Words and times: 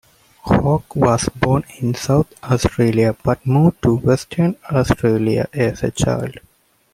Hawke 0.47 0.95
was 0.95 1.29
born 1.29 1.63
in 1.77 1.93
South 1.93 2.33
Australia 2.41 3.15
but 3.23 3.45
moved 3.45 3.83
to 3.83 3.97
Western 3.97 4.55
Australia 4.71 5.47
as 5.53 5.83
a 5.83 5.91
child. 5.91 6.39